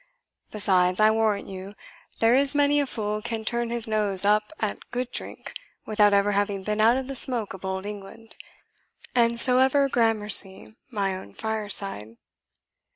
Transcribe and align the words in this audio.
Besides, 0.49 0.99
I 0.99 1.11
warrant 1.11 1.47
you, 1.47 1.75
there 2.21 2.33
is 2.33 2.55
many 2.55 2.79
a 2.79 2.87
fool 2.87 3.21
can 3.21 3.45
turn 3.45 3.69
his 3.69 3.87
nose 3.87 4.25
up 4.25 4.51
at 4.59 4.89
good 4.89 5.11
drink 5.11 5.53
without 5.85 6.11
ever 6.11 6.31
having 6.31 6.63
been 6.63 6.81
out 6.81 6.97
of 6.97 7.05
the 7.05 7.13
smoke 7.13 7.53
of 7.53 7.63
Old 7.63 7.85
England; 7.85 8.35
and 9.13 9.39
so 9.39 9.59
ever 9.59 9.87
gramercy 9.89 10.75
mine 10.89 11.15
own 11.17 11.33
fireside." 11.35 12.17